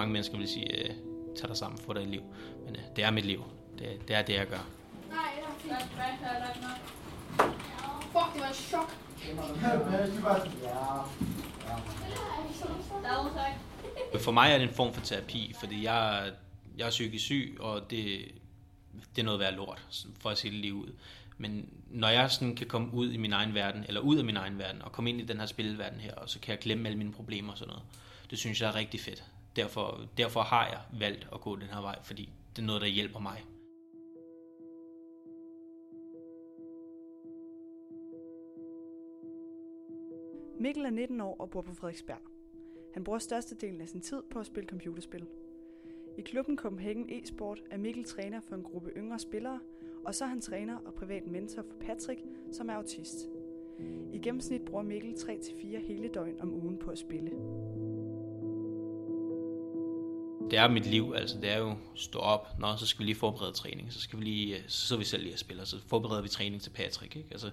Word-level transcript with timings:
mange 0.00 0.12
mennesker 0.12 0.38
vil 0.38 0.48
sige, 0.48 0.78
øh, 0.78 0.90
tag 1.36 1.48
dig 1.48 1.56
sammen, 1.56 1.78
få 1.78 1.92
dig 1.92 2.02
et 2.02 2.08
liv. 2.08 2.22
Men 2.64 2.76
øh, 2.76 2.82
det 2.96 3.04
er 3.04 3.10
mit 3.10 3.24
liv. 3.24 3.44
Det, 3.78 4.08
det 4.08 4.16
er 4.16 4.22
det, 4.22 4.34
jeg 4.34 4.46
gør. 4.46 4.64
Nej, 5.10 5.32
det 5.36 5.44
er 5.44 5.52
fint. 5.58 5.82
Fuck, 8.12 8.34
det 8.34 8.40
var 8.42 8.48
et 8.48 8.56
chok. 8.56 8.90
For 14.20 14.32
mig 14.32 14.52
er 14.52 14.58
det 14.58 14.68
en 14.68 14.74
form 14.74 14.94
for 14.94 15.00
terapi, 15.00 15.54
fordi 15.60 15.84
jeg, 15.84 16.32
jeg 16.78 16.86
er 16.86 16.90
psykisk 16.90 17.24
syg, 17.24 17.56
og 17.60 17.90
det, 17.90 18.24
det 19.16 19.22
er 19.22 19.24
noget 19.24 19.40
værd 19.40 19.54
lort, 19.54 20.06
for 20.20 20.30
at 20.30 20.38
sige 20.38 20.50
det 20.50 20.60
lige 20.60 20.74
ud. 20.74 20.92
Men 21.38 21.68
når 21.90 22.08
jeg 22.08 22.30
sådan 22.30 22.56
kan 22.56 22.66
komme 22.66 22.94
ud 22.94 23.12
i 23.12 23.16
min 23.16 23.32
egen 23.32 23.54
verden, 23.54 23.84
eller 23.88 24.00
ud 24.00 24.18
af 24.18 24.24
min 24.24 24.36
egen 24.36 24.58
verden, 24.58 24.82
og 24.82 24.92
komme 24.92 25.10
ind 25.10 25.20
i 25.20 25.24
den 25.24 25.40
her 25.40 25.46
spilverden 25.46 26.00
her, 26.00 26.14
og 26.14 26.30
så 26.30 26.40
kan 26.40 26.50
jeg 26.50 26.58
glemme 26.58 26.88
alle 26.88 26.98
mine 26.98 27.12
problemer 27.12 27.52
og 27.52 27.58
sådan 27.58 27.68
noget, 27.68 27.82
det 28.30 28.38
synes 28.38 28.60
jeg 28.60 28.68
er 28.68 28.74
rigtig 28.74 29.00
fedt. 29.00 29.24
Derfor, 29.56 30.08
derfor 30.16 30.40
har 30.40 30.66
jeg 30.66 31.00
valgt 31.00 31.28
at 31.32 31.40
gå 31.40 31.56
den 31.56 31.66
her 31.66 31.80
vej, 31.80 32.02
fordi 32.02 32.32
det 32.56 32.62
er 32.62 32.66
noget, 32.66 32.82
der 32.82 32.88
hjælper 32.88 33.18
mig. 33.18 33.44
Mikkel 40.60 40.84
er 40.84 40.90
19 40.90 41.20
år 41.20 41.36
og 41.38 41.50
bor 41.50 41.62
på 41.62 41.74
Frederiksberg. 41.74 42.18
Han 42.94 43.04
bruger 43.04 43.18
størstedelen 43.18 43.80
af 43.80 43.88
sin 43.88 44.00
tid 44.00 44.22
på 44.30 44.38
at 44.38 44.46
spille 44.46 44.68
computerspil. 44.68 45.26
I 46.18 46.22
klubben 46.22 46.58
Copenhagen 46.58 47.10
e-sport 47.10 47.62
er 47.70 47.76
Mikkel 47.76 48.04
træner 48.04 48.40
for 48.40 48.54
en 48.54 48.62
gruppe 48.62 48.90
yngre 48.96 49.18
spillere, 49.18 49.60
og 50.04 50.14
så 50.14 50.24
er 50.24 50.28
han 50.28 50.40
træner 50.40 50.78
og 50.78 50.94
privat 50.94 51.26
mentor 51.26 51.62
for 51.62 51.76
Patrick, 51.80 52.20
som 52.52 52.68
er 52.68 52.74
autist. 52.74 53.28
I 54.12 54.18
gennemsnit 54.18 54.62
bruger 54.62 54.82
Mikkel 54.82 55.12
3-4 55.12 55.78
hele 55.78 56.08
døgn 56.08 56.40
om 56.40 56.54
ugen 56.54 56.78
på 56.78 56.90
at 56.90 56.98
spille. 56.98 57.30
Det 60.50 60.58
er 60.58 60.68
mit 60.68 60.86
liv, 60.86 61.14
altså 61.16 61.36
det 61.36 61.50
er 61.50 61.58
jo 61.58 61.76
stå 61.96 62.18
op, 62.18 62.58
nå, 62.58 62.76
så 62.76 62.86
skal 62.86 62.98
vi 62.98 63.04
lige 63.04 63.16
forberede 63.16 63.52
træning, 63.52 63.92
så 63.92 64.00
skal 64.00 64.18
vi 64.18 64.24
lige, 64.24 64.56
øh, 64.56 64.62
så 64.68 64.86
sidder 64.86 64.98
vi 64.98 65.04
selv 65.04 65.22
lige 65.22 65.34
og 65.34 65.38
spiller, 65.38 65.64
så 65.64 65.76
forbereder 65.86 66.22
vi 66.22 66.28
træning 66.28 66.62
til 66.62 66.70
Patrick, 66.70 67.16
ikke? 67.16 67.28
Altså, 67.30 67.50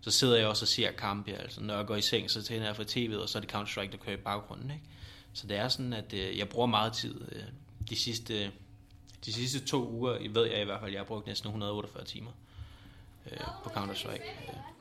så 0.00 0.10
sidder 0.10 0.36
jeg 0.36 0.46
også 0.46 0.64
og 0.64 0.68
ser 0.68 0.90
kampe, 0.92 1.32
altså 1.32 1.60
når 1.60 1.76
jeg 1.76 1.86
går 1.86 1.96
i 1.96 2.00
seng, 2.00 2.30
så 2.30 2.42
tænder 2.42 2.66
jeg 2.66 2.76
for 2.76 2.82
tv'et, 2.82 3.16
og 3.16 3.28
så 3.28 3.38
er 3.38 3.40
det 3.40 3.52
Counter-Strike, 3.54 3.92
der 3.92 3.96
kører 3.96 4.16
i 4.16 4.20
baggrunden, 4.20 4.70
ikke? 4.70 4.84
Så 5.32 5.46
det 5.46 5.56
er 5.56 5.68
sådan, 5.68 5.92
at 5.92 6.12
øh, 6.12 6.38
jeg 6.38 6.48
bruger 6.48 6.66
meget 6.66 6.92
tid. 6.92 7.20
Øh, 7.32 7.42
de 7.88 7.96
sidste, 7.96 8.50
de 9.24 9.32
sidste 9.32 9.66
to 9.66 9.88
uger, 9.88 10.30
ved 10.30 10.46
jeg 10.46 10.62
i 10.62 10.64
hvert 10.64 10.80
fald, 10.80 10.92
jeg 10.92 11.00
har 11.00 11.04
brugt 11.04 11.26
næsten 11.26 11.48
148 11.48 12.04
timer 12.04 12.30
øh, 13.30 13.38
på 13.64 13.70
Counter-Strike. 13.70 14.48
Øh. 14.48 14.79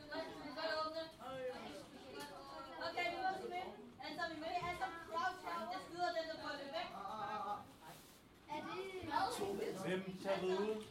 Hvem 10.06 10.18
tager 10.24 10.58
ud? 10.60 10.84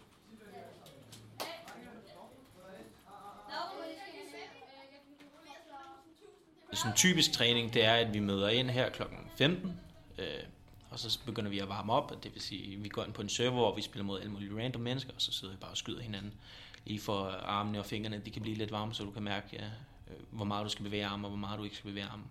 Sådan 6.72 6.92
en 6.92 6.96
typisk 6.96 7.32
træning, 7.32 7.74
det 7.74 7.84
er, 7.84 7.94
at 7.94 8.14
vi 8.14 8.18
møder 8.18 8.48
ind 8.48 8.70
her 8.70 8.90
kl. 8.90 9.02
15, 9.36 9.80
øh, 10.18 10.26
og 10.90 10.98
så 10.98 11.18
begynder 11.26 11.50
vi 11.50 11.58
at 11.58 11.68
varme 11.68 11.92
op, 11.92 12.10
og 12.10 12.24
det 12.24 12.34
vil 12.34 12.42
sige, 12.42 12.76
at 12.76 12.84
vi 12.84 12.88
går 12.88 13.04
ind 13.04 13.12
på 13.12 13.22
en 13.22 13.28
server, 13.28 13.50
hvor 13.50 13.74
vi 13.74 13.82
spiller 13.82 14.04
mod 14.04 14.20
alle 14.20 14.32
mulige 14.32 14.62
random 14.62 14.82
mennesker, 14.82 15.12
og 15.14 15.22
så 15.22 15.32
sidder 15.32 15.54
vi 15.54 15.60
bare 15.60 15.70
og 15.70 15.76
skyder 15.76 16.00
hinanden. 16.00 16.32
Lige 16.84 17.00
for 17.00 17.24
armene 17.28 17.78
og 17.78 17.86
fingrene, 17.86 18.22
de 18.24 18.30
kan 18.30 18.42
blive 18.42 18.56
lidt 18.56 18.72
varme, 18.72 18.94
så 18.94 19.04
du 19.04 19.10
kan 19.10 19.22
mærke, 19.22 19.46
ja, 19.52 19.64
øh, 20.10 20.22
hvor 20.30 20.44
meget 20.44 20.64
du 20.64 20.70
skal 20.70 20.82
bevæge 20.82 21.06
armen, 21.06 21.24
og 21.24 21.30
hvor 21.30 21.38
meget 21.38 21.58
du 21.58 21.64
ikke 21.64 21.76
skal 21.76 21.90
bevæge 21.90 22.06
armen. 22.06 22.26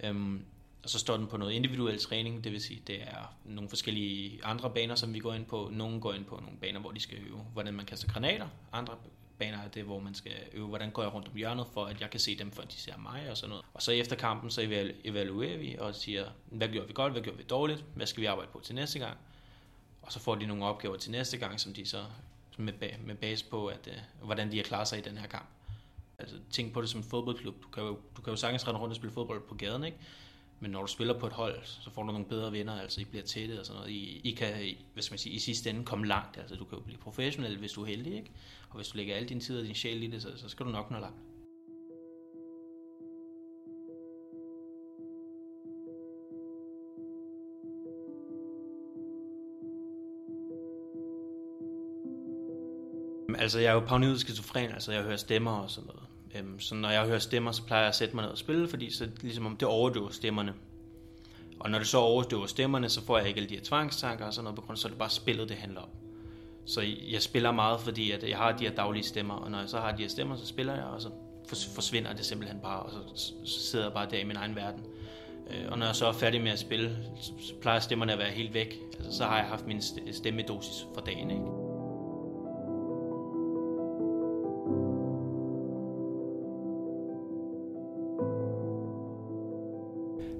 Øhm, 0.00 0.44
og 0.82 0.90
så 0.90 0.98
står 0.98 1.16
den 1.16 1.26
på 1.26 1.36
noget 1.36 1.52
individuel 1.52 1.98
træning, 1.98 2.44
det 2.44 2.52
vil 2.52 2.60
sige, 2.60 2.82
det 2.86 3.02
er 3.02 3.36
nogle 3.44 3.68
forskellige 3.68 4.44
andre 4.44 4.70
baner, 4.70 4.94
som 4.94 5.14
vi 5.14 5.18
går 5.18 5.34
ind 5.34 5.44
på. 5.44 5.70
Nogle 5.72 6.00
går 6.00 6.12
ind 6.12 6.24
på 6.24 6.40
nogle 6.42 6.58
baner, 6.60 6.80
hvor 6.80 6.90
de 6.90 7.00
skal 7.00 7.18
øve, 7.18 7.38
hvordan 7.52 7.74
man 7.74 7.86
kaster 7.86 8.08
granater. 8.08 8.48
Andre 8.72 8.94
baner 9.38 9.58
er 9.58 9.68
det, 9.68 9.84
hvor 9.84 9.98
man 9.98 10.14
skal 10.14 10.32
øve, 10.52 10.68
hvordan 10.68 10.90
går 10.90 11.02
jeg 11.02 11.14
rundt 11.14 11.28
om 11.28 11.36
hjørnet, 11.36 11.66
for 11.74 11.84
at 11.84 12.00
jeg 12.00 12.10
kan 12.10 12.20
se 12.20 12.38
dem, 12.38 12.52
før 12.52 12.62
de 12.62 12.74
ser 12.74 12.98
mig 12.98 13.30
og 13.30 13.36
sådan 13.36 13.48
noget. 13.48 13.64
Og 13.74 13.82
så 13.82 13.92
efter 13.92 14.16
kampen, 14.16 14.50
så 14.50 14.90
evaluerer 15.04 15.58
vi 15.58 15.76
og 15.78 15.94
siger, 15.94 16.26
hvad 16.46 16.68
gjorde 16.68 16.86
vi 16.86 16.92
godt, 16.92 17.12
hvad 17.12 17.22
gjorde 17.22 17.38
vi 17.38 17.44
dårligt, 17.44 17.84
hvad 17.94 18.06
skal 18.06 18.20
vi 18.20 18.26
arbejde 18.26 18.50
på 18.52 18.60
til 18.64 18.74
næste 18.74 18.98
gang. 18.98 19.16
Og 20.02 20.12
så 20.12 20.20
får 20.20 20.34
de 20.34 20.46
nogle 20.46 20.64
opgaver 20.64 20.96
til 20.96 21.10
næste 21.10 21.36
gang, 21.38 21.60
som 21.60 21.74
de 21.74 21.86
så 21.86 22.04
med, 22.56 22.72
med 23.04 23.14
base 23.14 23.44
på, 23.44 23.66
at, 23.66 23.88
øh, 23.88 24.24
hvordan 24.24 24.52
de 24.52 24.56
har 24.56 24.64
klaret 24.64 24.88
sig 24.88 24.98
i 24.98 25.02
den 25.02 25.18
her 25.18 25.26
kamp. 25.26 25.46
Altså, 26.18 26.36
tænk 26.50 26.72
på 26.72 26.80
det 26.80 26.88
som 26.88 27.00
en 27.00 27.04
fodboldklub. 27.04 27.62
Du 27.62 27.68
kan 27.68 27.82
jo, 27.82 27.98
du 28.16 28.22
kan 28.22 28.30
jo 28.32 28.36
sagtens 28.36 28.68
rende 28.68 28.80
rundt 28.80 28.92
og 28.92 28.96
spille 28.96 29.14
fodbold 29.14 29.40
på 29.48 29.54
gaden, 29.54 29.84
ikke? 29.84 29.98
Men 30.62 30.70
når 30.70 30.80
du 30.80 30.86
spiller 30.86 31.18
på 31.18 31.26
et 31.26 31.32
hold, 31.32 31.60
så 31.64 31.90
får 31.90 32.02
du 32.02 32.12
nogle 32.12 32.24
bedre 32.24 32.52
venner, 32.52 32.80
altså 32.80 33.00
I 33.00 33.04
bliver 33.04 33.24
tætte 33.24 33.60
og 33.60 33.66
sådan 33.66 33.78
noget. 33.80 33.90
I, 33.90 34.20
I 34.24 34.30
kan, 34.30 34.76
hvad 34.92 35.02
skal 35.02 35.12
man 35.12 35.18
sige, 35.18 35.34
i 35.34 35.38
sidste 35.38 35.70
ende 35.70 35.84
komme 35.84 36.06
langt, 36.06 36.38
altså 36.38 36.56
du 36.56 36.64
kan 36.64 36.78
jo 36.78 36.84
blive 36.84 36.98
professionel, 36.98 37.58
hvis 37.58 37.72
du 37.72 37.82
er 37.82 37.86
heldig, 37.86 38.14
ikke? 38.14 38.30
Og 38.68 38.76
hvis 38.76 38.88
du 38.88 38.96
lægger 38.96 39.16
al 39.16 39.28
din 39.28 39.40
tid 39.40 39.58
og 39.58 39.64
din 39.66 39.74
sjæl 39.74 40.02
i 40.02 40.06
det, 40.06 40.22
så, 40.22 40.36
så 40.36 40.48
skal 40.48 40.66
du 40.66 40.70
nok 40.70 40.90
nå 40.90 40.98
langt. 40.98 41.18
Altså, 53.38 53.58
jeg 53.58 53.70
er 53.70 53.74
jo 53.74 53.80
paranoid 53.80 54.18
skizofren, 54.18 54.70
altså 54.70 54.92
jeg 54.92 55.02
hører 55.02 55.16
stemmer 55.16 55.52
og 55.52 55.70
sådan 55.70 55.86
noget. 55.86 56.11
Øhm, 56.34 56.60
så 56.60 56.74
når 56.74 56.90
jeg 56.90 57.06
hører 57.06 57.18
stemmer, 57.18 57.52
så 57.52 57.62
plejer 57.62 57.82
jeg 57.82 57.88
at 57.88 57.94
sætte 57.94 58.14
mig 58.16 58.22
ned 58.22 58.32
og 58.32 58.38
spille, 58.38 58.68
fordi 58.68 58.90
så 58.90 59.08
ligesom 59.20 59.46
om 59.46 59.56
det 59.56 59.68
overdøver 59.68 60.10
stemmerne. 60.10 60.54
Og 61.60 61.70
når 61.70 61.78
det 61.78 61.86
så 61.86 61.98
overdøver 61.98 62.46
stemmerne, 62.46 62.88
så 62.88 63.04
får 63.04 63.18
jeg 63.18 63.28
ikke 63.28 63.38
alle 63.38 63.48
de 63.48 63.54
her 63.54 63.62
tvangstanker 63.64 64.24
og 64.24 64.34
sådan 64.34 64.44
noget 64.44 64.56
på 64.56 64.62
grund, 64.62 64.76
så 64.76 64.88
er 64.88 64.90
det 64.90 64.98
bare 64.98 65.10
spillet, 65.10 65.48
det 65.48 65.56
handler 65.56 65.80
om. 65.80 65.88
Så 66.64 66.82
jeg 67.10 67.22
spiller 67.22 67.52
meget, 67.52 67.80
fordi 67.80 68.10
at 68.10 68.28
jeg 68.28 68.38
har 68.38 68.52
de 68.52 68.64
her 68.64 68.74
daglige 68.74 69.04
stemmer, 69.04 69.34
og 69.34 69.50
når 69.50 69.58
jeg 69.58 69.68
så 69.68 69.78
har 69.78 69.96
de 69.96 70.02
her 70.02 70.08
stemmer, 70.08 70.36
så 70.36 70.46
spiller 70.46 70.74
jeg, 70.74 70.84
og 70.84 71.02
så 71.02 71.10
forsvinder 71.74 72.12
det 72.12 72.24
simpelthen 72.24 72.60
bare, 72.60 72.80
og 72.80 72.90
så, 72.92 73.32
så 73.44 73.60
sidder 73.60 73.84
jeg 73.84 73.92
bare 73.92 74.10
der 74.10 74.18
i 74.18 74.24
min 74.24 74.36
egen 74.36 74.56
verden. 74.56 74.84
Øh, 75.50 75.72
og 75.72 75.78
når 75.78 75.86
jeg 75.86 75.94
så 75.94 76.06
er 76.06 76.12
færdig 76.12 76.42
med 76.42 76.50
at 76.50 76.58
spille, 76.58 76.98
så 77.20 77.54
plejer 77.60 77.80
stemmerne 77.80 78.12
at 78.12 78.18
være 78.18 78.30
helt 78.30 78.54
væk. 78.54 78.78
Altså, 78.96 79.18
så 79.18 79.24
har 79.24 79.36
jeg 79.36 79.46
haft 79.46 79.66
min 79.66 79.82
stemmedosis 80.12 80.86
for 80.94 81.00
dagen, 81.00 81.30
ikke? 81.30 81.61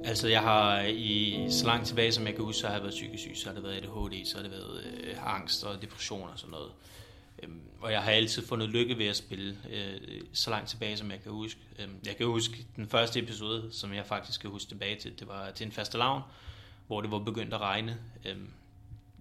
Altså, 0.05 0.29
jeg 0.29 0.41
har 0.41 0.83
i 0.83 1.47
så 1.51 1.67
langt 1.67 1.87
tilbage, 1.87 2.13
som 2.13 2.27
jeg 2.27 2.35
kan 2.35 2.45
huske, 2.45 2.61
så 2.61 2.67
har 2.67 2.75
jeg 2.75 2.83
været 2.83 2.95
psykisk 2.95 3.23
syg, 3.23 3.33
så 3.37 3.47
har 3.47 3.55
det 3.55 3.63
været 3.63 3.77
ADHD, 3.77 4.25
så 4.25 4.37
har 4.37 4.43
det 4.43 4.53
været 4.53 4.85
øh, 4.85 5.35
angst 5.35 5.65
og 5.65 5.83
depression 5.83 6.29
og 6.29 6.39
sådan 6.39 6.51
noget. 6.51 6.73
Øhm, 7.43 7.61
og 7.81 7.93
jeg 7.93 8.03
har 8.03 8.11
altid 8.11 8.47
fundet 8.47 8.69
lykke 8.69 8.99
ved 8.99 9.07
at 9.07 9.17
spille, 9.17 9.59
øh, 9.71 10.21
så 10.33 10.51
langt 10.51 10.69
tilbage, 10.69 10.97
som 10.97 11.11
jeg 11.11 11.23
kan 11.23 11.33
huske. 11.33 11.61
Øhm, 11.79 11.99
jeg 12.07 12.17
kan 12.17 12.27
huske 12.27 12.67
den 12.77 12.89
første 12.89 13.21
episode, 13.21 13.69
som 13.73 13.95
jeg 13.95 14.07
faktisk 14.07 14.41
kan 14.41 14.51
huske 14.51 14.69
tilbage 14.69 14.97
til, 14.97 15.19
det 15.19 15.29
var 15.29 15.51
til 15.51 15.67
en 15.67 15.73
faste 15.73 15.99
lavn, 15.99 16.23
hvor 16.87 17.01
det 17.01 17.11
var 17.11 17.19
begyndt 17.19 17.55
at 17.55 17.61
regne, 17.61 17.99
øhm, 18.25 18.51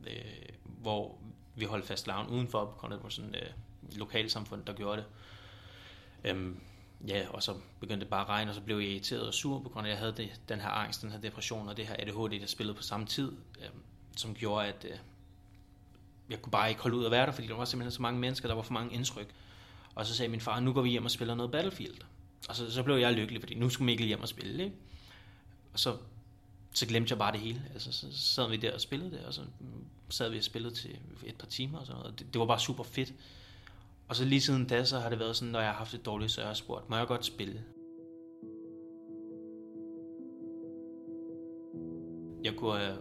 øh, 0.07 0.15
hvor 0.65 1.17
vi 1.55 1.65
holdt 1.65 1.85
fast 1.85 2.07
lavn 2.07 2.27
udenfor, 2.27 2.65
på 2.65 2.77
grund 2.77 2.93
af 2.93 3.11
sådan 3.11 3.35
et 3.35 3.53
øh, 3.93 3.97
lokalsamfund, 3.97 4.65
der 4.65 4.73
gjorde 4.73 4.97
det. 4.97 5.05
Øhm, 6.29 6.59
ja, 7.07 7.27
og 7.29 7.43
så 7.43 7.55
begyndte 7.79 8.03
det 8.03 8.09
bare 8.09 8.21
at 8.21 8.29
regne, 8.29 8.51
og 8.51 8.55
så 8.55 8.61
blev 8.61 8.77
jeg 8.77 8.87
irriteret 8.87 9.27
og 9.27 9.33
sur, 9.33 9.59
på 9.59 9.69
grund 9.69 9.87
af, 9.87 9.91
at 9.91 9.93
jeg 9.93 9.99
havde 9.99 10.13
det, 10.17 10.41
den 10.49 10.59
her 10.59 10.69
angst, 10.69 11.01
den 11.01 11.11
her 11.11 11.19
depression 11.19 11.69
og 11.69 11.77
det 11.77 11.87
her 11.87 11.95
ADHD, 11.99 12.39
der 12.39 12.47
spillede 12.47 12.77
på 12.77 12.83
samme 12.83 13.05
tid, 13.05 13.31
øh, 13.59 13.69
som 14.17 14.35
gjorde, 14.35 14.67
at 14.67 14.85
øh, 14.89 14.97
jeg 16.29 16.41
kunne 16.41 16.51
bare 16.51 16.69
ikke 16.69 16.81
holde 16.81 16.97
ud 16.97 17.05
at 17.05 17.11
være 17.11 17.25
der, 17.25 17.31
fordi 17.31 17.47
der 17.47 17.55
var 17.55 17.65
simpelthen 17.65 17.91
så 17.91 18.01
mange 18.01 18.19
mennesker, 18.19 18.47
der 18.47 18.55
var 18.55 18.61
for 18.61 18.73
mange 18.73 18.93
indtryk. 18.93 19.27
Og 19.95 20.05
så 20.05 20.15
sagde 20.15 20.29
min 20.29 20.41
far, 20.41 20.59
nu 20.59 20.73
går 20.73 20.81
vi 20.81 20.89
hjem 20.89 21.05
og 21.05 21.11
spiller 21.11 21.35
noget 21.35 21.51
Battlefield. 21.51 21.97
Og 22.49 22.55
så, 22.55 22.71
så 22.71 22.83
blev 22.83 22.95
jeg 22.95 23.13
lykkelig, 23.13 23.41
fordi 23.41 23.55
nu 23.55 23.69
skulle 23.69 23.85
Mikkel 23.85 24.07
hjem 24.07 24.21
og 24.21 24.27
spille, 24.27 24.63
ikke? 24.63 24.75
Og 25.73 25.79
så, 25.79 25.97
så 26.73 26.85
glemte 26.85 27.11
jeg 27.11 27.17
bare 27.17 27.31
det 27.31 27.39
hele. 27.39 27.61
Altså, 27.73 27.91
så 27.91 28.07
sad 28.11 28.49
vi 28.49 28.57
der 28.57 28.73
og 28.73 28.81
spillede 28.81 29.11
det, 29.11 29.25
og 29.25 29.33
så 29.33 29.41
mm, 29.41 29.85
sad 30.09 30.29
vi 30.29 30.37
og 30.37 30.43
spillede 30.43 30.73
til 30.73 30.97
et 31.25 31.35
par 31.35 31.47
timer 31.47 31.79
og 31.79 31.85
sådan 31.85 31.99
noget. 31.99 32.19
Det, 32.19 32.33
det 32.33 32.39
var 32.39 32.45
bare 32.45 32.59
super 32.59 32.83
fedt. 32.83 33.13
Og 34.11 34.17
så 34.17 34.25
lige 34.25 34.41
siden 34.41 34.65
da, 34.65 34.85
så 34.85 34.99
har 34.99 35.09
det 35.09 35.19
været 35.19 35.35
sådan, 35.35 35.51
når 35.51 35.59
jeg 35.59 35.69
har 35.69 35.77
haft 35.77 35.93
et 35.93 36.05
dårligt, 36.05 36.31
så 36.31 36.41
jeg 36.41 36.47
har 36.47 36.53
spurgt, 36.53 36.89
må 36.89 36.95
jeg 36.95 37.07
godt 37.07 37.25
spille? 37.25 37.63
Jeg 42.43 42.55
kunne 42.55 42.79
have 42.79 42.97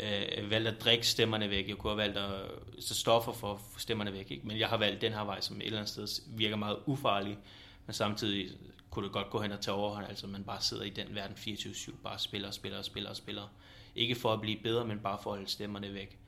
øh, 0.00 0.50
valgt 0.50 0.68
at 0.68 0.80
drikke 0.80 1.06
stemmerne 1.06 1.50
væk. 1.50 1.68
Jeg 1.68 1.76
kunne 1.76 1.90
have 1.90 1.98
valgt 1.98 2.18
at 2.18 2.50
så 2.78 2.94
stoffer 2.94 3.32
for 3.32 3.60
stemmerne 3.78 4.12
væk. 4.12 4.30
Ikke? 4.30 4.46
Men 4.46 4.58
jeg 4.58 4.68
har 4.68 4.76
valgt 4.76 5.00
den 5.00 5.12
her 5.12 5.24
vej, 5.24 5.40
som 5.40 5.56
et 5.56 5.66
eller 5.66 5.78
andet 5.78 5.90
sted 5.90 6.36
virker 6.36 6.56
meget 6.56 6.78
ufarlig. 6.86 7.38
Men 7.86 7.94
samtidig 7.94 8.50
kunne 8.90 9.04
det 9.04 9.12
godt 9.12 9.30
gå 9.30 9.40
hen 9.40 9.52
og 9.52 9.60
tage 9.60 9.74
overhånd. 9.74 10.06
Altså 10.08 10.26
man 10.26 10.44
bare 10.44 10.60
sidder 10.60 10.82
i 10.82 10.90
den 10.90 11.14
verden 11.14 11.36
24-7, 11.36 11.92
bare 12.02 12.18
spiller 12.18 12.48
og 12.48 12.54
spiller 12.54 12.78
og 12.78 12.84
spiller 12.84 13.10
og 13.10 13.16
spiller. 13.16 13.52
Ikke 13.94 14.14
for 14.14 14.32
at 14.32 14.40
blive 14.40 14.58
bedre, 14.62 14.84
men 14.84 14.98
bare 14.98 15.18
for 15.22 15.30
at 15.30 15.36
holde 15.36 15.50
stemmerne 15.50 15.94
væk. 15.94 16.18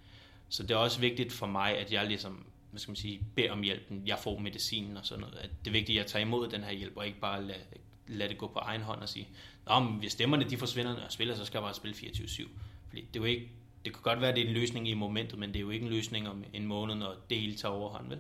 Så 0.49 0.63
det 0.63 0.71
er 0.71 0.77
også 0.77 1.01
vigtigt 1.01 1.33
for 1.33 1.47
mig, 1.47 1.79
at 1.79 1.93
jeg 1.93 2.07
ligesom 2.07 2.47
hvad 2.75 2.81
skal 2.81 2.91
man 2.91 2.97
sige, 2.97 3.21
beder 3.35 3.53
om 3.53 3.63
hjælpen, 3.63 4.03
jeg 4.07 4.19
får 4.19 4.39
medicinen 4.39 4.97
og 4.97 5.07
sådan 5.07 5.21
noget. 5.21 5.37
At 5.37 5.51
det 5.65 5.67
er 5.67 5.73
vigtigt, 5.73 5.99
at 5.99 6.03
jeg 6.05 6.11
tager 6.11 6.25
imod 6.25 6.49
den 6.49 6.65
her 6.65 6.73
hjælp, 6.73 6.97
og 6.97 7.07
ikke 7.07 7.21
bare 7.21 7.45
lade, 7.45 7.59
lade 8.07 8.29
det 8.29 8.39
gå 8.39 8.49
på 8.49 8.59
egen 8.59 8.81
hånd 8.81 9.01
og 9.01 9.09
sige, 9.09 9.29
Nå, 9.67 9.81
men 9.81 9.99
hvis 9.99 10.13
stemmerne 10.13 10.45
de 10.45 10.57
forsvinder, 10.57 10.93
når 10.93 11.01
jeg 11.01 11.13
spiller, 11.13 11.35
så 11.35 11.45
skal 11.45 11.59
jeg 11.59 11.63
bare 11.63 11.75
spille 11.75 11.97
24-7. 11.97 12.49
Fordi 12.89 13.01
det 13.01 13.17
er 13.17 13.21
jo 13.21 13.25
ikke, 13.25 13.51
det 13.85 13.93
kan 13.93 14.03
godt 14.03 14.21
være, 14.21 14.31
at 14.31 14.37
det 14.37 14.45
er 14.45 14.49
en 14.49 14.55
løsning 14.55 14.89
i 14.89 14.95
momentet, 14.95 15.39
men 15.39 15.49
det 15.49 15.57
er 15.57 15.61
jo 15.61 15.71
ikke 15.71 15.87
en 15.87 15.93
løsning 15.93 16.29
om 16.29 16.45
en 16.53 16.67
måned, 16.67 16.95
når 16.95 17.15
det 17.31 17.41
hele 17.41 17.57
tager 17.57 17.75
overhånd, 17.75 18.09
vel? 18.09 18.19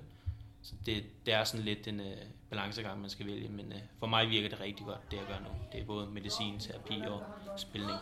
Så 0.62 0.74
det, 0.86 1.04
det 1.26 1.34
er 1.34 1.44
sådan 1.44 1.64
lidt 1.64 1.88
en 1.88 2.00
uh, 2.00 2.06
balancegang, 2.50 3.00
man 3.00 3.10
skal 3.10 3.26
vælge, 3.26 3.48
men 3.48 3.66
uh, 3.66 3.78
for 3.98 4.06
mig 4.06 4.30
virker 4.30 4.48
det 4.48 4.60
rigtig 4.60 4.86
godt, 4.86 5.10
det 5.10 5.16
jeg 5.16 5.26
gør 5.26 5.38
nu. 5.38 5.50
Det 5.72 5.80
er 5.80 5.84
både 5.84 6.06
medicin, 6.06 6.58
terapi 6.58 7.00
og 7.00 7.22
spilning. 7.56 7.98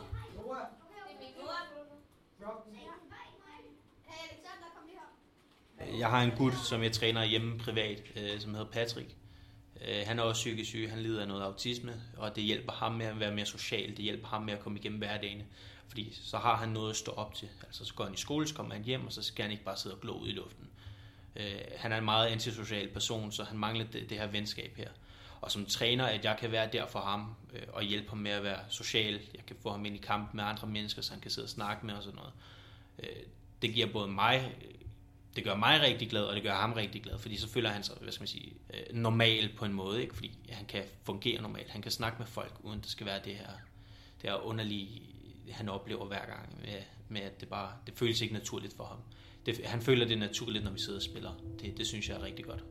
Jeg 6.02 6.10
har 6.10 6.22
en 6.22 6.30
gut, 6.30 6.54
som 6.54 6.82
jeg 6.82 6.92
træner 6.92 7.24
hjemme 7.24 7.58
privat, 7.58 8.02
øh, 8.16 8.40
som 8.40 8.54
hedder 8.54 8.70
Patrick. 8.70 9.16
Øh, 9.88 10.02
han 10.06 10.18
er 10.18 10.22
også 10.22 10.40
psykisk 10.40 10.70
syg, 10.70 10.90
han 10.90 10.98
lider 10.98 11.22
af 11.22 11.28
noget 11.28 11.42
autisme, 11.42 12.02
og 12.16 12.36
det 12.36 12.44
hjælper 12.44 12.72
ham 12.72 12.92
med 12.92 13.06
at 13.06 13.20
være 13.20 13.34
mere 13.34 13.46
social, 13.46 13.88
det 13.88 13.98
hjælper 13.98 14.28
ham 14.28 14.42
med 14.42 14.52
at 14.54 14.60
komme 14.60 14.78
igennem 14.78 14.98
hverdagen. 14.98 15.42
Fordi 15.88 16.18
så 16.22 16.36
har 16.38 16.56
han 16.56 16.68
noget 16.68 16.90
at 16.90 16.96
stå 16.96 17.12
op 17.12 17.34
til. 17.34 17.48
Altså 17.66 17.84
så 17.84 17.94
går 17.94 18.04
han 18.04 18.14
i 18.14 18.16
skole, 18.16 18.48
så 18.48 18.54
kommer 18.54 18.74
han 18.74 18.84
hjem, 18.84 19.06
og 19.06 19.12
så 19.12 19.22
skal 19.22 19.42
han 19.42 19.52
ikke 19.52 19.64
bare 19.64 19.76
sidde 19.76 19.94
og 19.94 20.00
glo 20.00 20.12
ud 20.12 20.28
i 20.28 20.32
luften. 20.32 20.68
Øh, 21.36 21.60
han 21.76 21.92
er 21.92 21.98
en 21.98 22.04
meget 22.04 22.28
antisocial 22.28 22.88
person, 22.88 23.32
så 23.32 23.44
han 23.44 23.58
mangler 23.58 23.84
det, 23.84 24.10
det 24.10 24.18
her 24.18 24.26
venskab 24.26 24.76
her. 24.76 24.88
Og 25.40 25.50
som 25.50 25.66
træner, 25.66 26.06
at 26.06 26.24
jeg 26.24 26.36
kan 26.40 26.52
være 26.52 26.68
der 26.72 26.86
for 26.86 27.00
ham 27.00 27.34
øh, 27.52 27.62
og 27.72 27.82
hjælpe 27.82 28.08
ham 28.08 28.18
med 28.18 28.30
at 28.30 28.42
være 28.42 28.60
social. 28.68 29.20
Jeg 29.34 29.46
kan 29.46 29.56
få 29.62 29.70
ham 29.70 29.84
ind 29.84 29.94
i 29.94 29.98
kamp 29.98 30.34
med 30.34 30.44
andre 30.44 30.68
mennesker, 30.68 31.02
så 31.02 31.12
han 31.12 31.20
kan 31.20 31.30
sidde 31.30 31.46
og 31.46 31.50
snakke 31.50 31.86
med 31.86 31.94
og 31.94 32.02
sådan 32.02 32.16
noget. 32.16 32.32
Øh, 32.98 33.22
det 33.62 33.74
giver 33.74 33.92
både 33.92 34.08
mig 34.08 34.54
det 35.36 35.44
gør 35.44 35.56
mig 35.56 35.80
rigtig 35.80 36.10
glad, 36.10 36.22
og 36.22 36.34
det 36.34 36.42
gør 36.42 36.54
ham 36.54 36.72
rigtig 36.72 37.02
glad, 37.02 37.18
fordi 37.18 37.36
så 37.36 37.48
føler 37.48 37.70
han 37.70 37.82
sig, 37.82 37.96
hvad 38.00 38.12
skal 38.12 38.22
man 38.22 38.28
sige, 38.28 38.52
øh, 38.74 38.96
normal 38.96 39.50
på 39.56 39.64
en 39.64 39.72
måde, 39.72 40.02
ikke? 40.02 40.14
fordi 40.14 40.38
han 40.48 40.66
kan 40.66 40.82
fungere 41.02 41.42
normalt, 41.42 41.70
han 41.70 41.82
kan 41.82 41.92
snakke 41.92 42.18
med 42.18 42.26
folk, 42.26 42.54
uden 42.62 42.80
det 42.80 42.90
skal 42.90 43.06
være 43.06 43.20
det 43.24 43.34
her, 43.34 43.50
det 44.22 44.30
her 44.30 44.46
underlige, 44.46 45.02
han 45.50 45.68
oplever 45.68 46.04
hver 46.04 46.26
gang, 46.26 46.60
med, 46.60 46.82
med 47.08 47.20
at 47.20 47.40
det 47.40 47.48
bare, 47.48 47.72
det 47.86 47.94
føles 47.98 48.20
ikke 48.20 48.34
naturligt 48.34 48.76
for 48.76 48.84
ham. 48.84 48.98
Det, 49.46 49.66
han 49.66 49.82
føler 49.82 50.06
det 50.06 50.18
naturligt, 50.18 50.64
når 50.64 50.70
vi 50.70 50.80
sidder 50.80 50.98
og 50.98 51.02
spiller. 51.02 51.32
Det, 51.60 51.78
det 51.78 51.86
synes 51.86 52.08
jeg 52.08 52.16
er 52.16 52.22
rigtig 52.22 52.44
godt. 52.44 52.64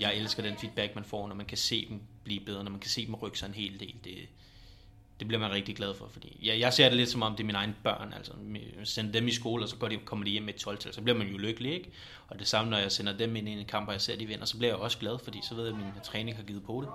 Jeg 0.00 0.16
elsker 0.16 0.42
den 0.42 0.56
feedback, 0.56 0.94
man 0.94 1.04
får, 1.04 1.28
når 1.28 1.34
man 1.34 1.46
kan 1.46 1.58
se 1.58 1.86
dem 1.88 2.00
blive 2.24 2.40
bedre, 2.40 2.64
når 2.64 2.70
man 2.70 2.80
kan 2.80 2.90
se 2.90 3.06
dem 3.06 3.14
rykke 3.14 3.38
sig 3.38 3.46
en 3.46 3.54
hel 3.54 3.80
del. 3.80 3.94
Det, 4.04 4.28
det 5.20 5.28
bliver 5.28 5.40
man 5.40 5.50
rigtig 5.50 5.76
glad 5.76 5.94
for, 5.94 6.08
fordi 6.08 6.40
jeg, 6.42 6.60
jeg 6.60 6.72
ser 6.72 6.88
det 6.88 6.96
lidt 6.96 7.08
som 7.08 7.22
om, 7.22 7.32
det 7.32 7.40
er 7.40 7.46
mine 7.46 7.58
egne 7.58 7.74
børn, 7.84 8.12
altså 8.16 8.32
sender 8.84 9.12
dem 9.12 9.28
i 9.28 9.32
skole, 9.32 9.64
og 9.64 9.68
så 9.68 9.76
går 9.76 9.88
de, 9.88 9.96
kommer 9.96 10.24
de 10.24 10.30
hjem 10.30 10.42
med 10.42 10.54
et 10.54 10.60
12 10.60 10.80
så 10.80 11.02
bliver 11.02 11.18
man 11.18 11.26
jo 11.26 11.38
lykkelig, 11.38 11.72
ikke? 11.74 11.90
Og 12.28 12.38
det 12.38 12.46
samme, 12.46 12.70
når 12.70 12.78
jeg 12.78 12.92
sender 12.92 13.16
dem 13.16 13.36
ind 13.36 13.48
i 13.48 13.52
en 13.52 13.64
kamp, 13.64 13.88
og 13.88 13.92
jeg 13.92 14.00
ser, 14.00 14.16
de 14.16 14.26
vinder, 14.26 14.44
så 14.44 14.56
bliver 14.58 14.72
jeg 14.72 14.80
også 14.80 14.98
glad, 14.98 15.18
fordi 15.18 15.38
så 15.48 15.54
ved 15.54 15.64
jeg, 15.64 15.74
at 15.74 15.78
min 15.78 15.92
træning 16.04 16.36
har 16.36 16.42
givet 16.42 16.62
på 16.62 16.80
det. 16.80 16.88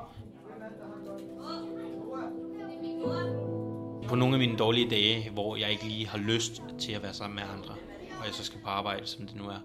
På 4.07 4.15
nogle 4.15 4.36
af 4.36 4.39
mine 4.39 4.57
dårlige 4.57 4.89
dage, 4.89 5.30
hvor 5.30 5.56
jeg 5.56 5.71
ikke 5.71 5.88
lige 5.88 6.07
har 6.07 6.18
lyst 6.18 6.62
til 6.80 6.92
at 6.92 7.03
være 7.03 7.13
sammen 7.13 7.36
med 7.36 7.44
andre, 7.44 7.75
og 8.22 8.28
jeg 8.28 8.36
så 8.36 8.44
skal 8.44 8.60
på 8.60 8.70
arbejde, 8.70 9.06
som 9.06 9.28
det 9.28 9.36
nu 9.36 9.50
er, 9.50 9.60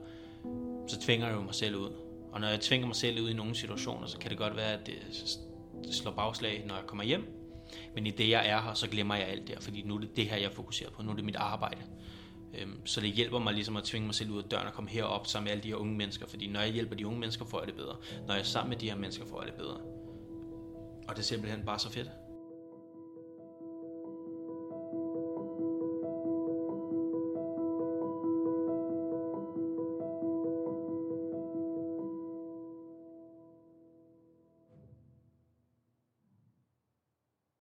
så 0.88 1.00
tvinger 1.00 1.26
jeg 1.26 1.36
jo 1.36 1.42
mig 1.42 1.54
selv 1.54 1.76
ud. 1.76 1.90
Og 2.32 2.40
når 2.40 2.48
jeg 2.48 2.60
tvinger 2.60 2.86
mig 2.86 2.96
selv 2.96 3.20
ud 3.20 3.30
i 3.30 3.32
nogle 3.32 3.54
situationer, 3.54 4.06
så 4.06 4.18
kan 4.18 4.30
det 4.30 4.38
godt 4.38 4.56
være, 4.56 4.72
at 4.72 4.86
det, 4.86 4.94
slår 5.90 6.12
bagslag, 6.12 6.64
når 6.66 6.74
jeg 6.74 6.84
kommer 6.86 7.04
hjem. 7.04 7.24
Men 7.94 8.06
i 8.06 8.10
det, 8.10 8.30
jeg 8.30 8.48
er 8.48 8.60
her, 8.60 8.74
så 8.74 8.88
glemmer 8.88 9.14
jeg 9.14 9.26
alt 9.26 9.48
det 9.48 9.62
fordi 9.62 9.82
nu 9.82 9.94
er 9.94 10.00
det 10.00 10.16
det 10.16 10.26
her, 10.26 10.36
jeg 10.36 10.52
fokuserer 10.52 10.90
på. 10.90 11.02
Nu 11.02 11.10
er 11.10 11.14
det 11.14 11.24
mit 11.24 11.36
arbejde. 11.36 11.78
Øhm, 12.54 12.86
så 12.86 13.00
det 13.00 13.10
hjælper 13.10 13.38
mig 13.38 13.54
ligesom 13.54 13.76
at 13.76 13.84
tvinge 13.84 14.06
mig 14.06 14.14
selv 14.14 14.30
ud 14.30 14.42
af 14.42 14.48
døren 14.48 14.66
og 14.66 14.72
komme 14.72 14.90
herop 14.90 15.26
sammen 15.26 15.44
med 15.44 15.52
alle 15.52 15.62
de 15.62 15.68
her 15.68 15.76
unge 15.76 15.94
mennesker. 15.94 16.26
Fordi 16.26 16.48
når 16.48 16.60
jeg 16.60 16.70
hjælper 16.72 16.96
de 16.96 17.06
unge 17.06 17.20
mennesker, 17.20 17.44
får 17.44 17.58
jeg 17.58 17.66
det 17.66 17.74
bedre. 17.74 17.96
Når 18.26 18.34
jeg 18.34 18.40
er 18.40 18.44
sammen 18.44 18.68
med 18.68 18.76
de 18.76 18.88
her 18.88 18.96
mennesker, 18.96 19.26
får 19.26 19.42
jeg 19.42 19.46
det 19.46 19.58
bedre. 19.58 19.76
Og 21.08 21.16
det 21.16 21.18
er 21.18 21.22
simpelthen 21.22 21.64
bare 21.64 21.78
så 21.78 21.90
fedt. 21.90 22.10